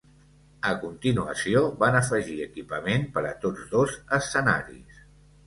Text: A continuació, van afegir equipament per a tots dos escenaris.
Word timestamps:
A 0.69 0.69
continuació, 0.85 1.61
van 1.83 1.97
afegir 1.99 2.39
equipament 2.47 3.07
per 3.19 3.25
a 3.33 3.35
tots 3.45 3.69
dos 3.77 3.95
escenaris. 4.21 5.07